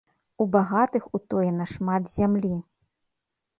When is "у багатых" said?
0.45-1.03